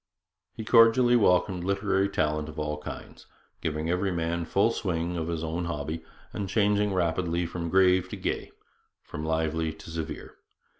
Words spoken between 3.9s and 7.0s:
man full swing on his own hobby, and changing